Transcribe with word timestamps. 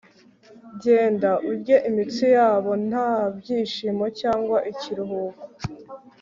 genda 0.83 1.31
urye 1.49 1.75
iminsi 1.89 2.25
yabo 2.35 2.71
nta 2.89 3.11
byishimo 3.37 4.05
cyangwa 4.19 4.57
ikiruhuko 4.71 5.43